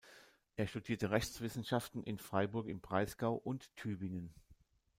Er 0.55 0.65
studierte 0.65 1.11
Rechtswissenschaften 1.11 2.01
in 2.03 2.17
Freiburg 2.17 2.65
im 2.65 2.81
Breisgau 2.81 3.35
und 3.35 3.69
Tübingen. 3.75 4.33